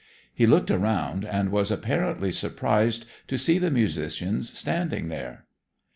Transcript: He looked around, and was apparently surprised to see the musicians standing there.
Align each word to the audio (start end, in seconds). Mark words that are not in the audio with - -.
He 0.33 0.47
looked 0.47 0.71
around, 0.71 1.25
and 1.25 1.51
was 1.51 1.69
apparently 1.69 2.31
surprised 2.31 3.05
to 3.27 3.37
see 3.37 3.59
the 3.59 3.69
musicians 3.69 4.49
standing 4.57 5.09
there. 5.09 5.45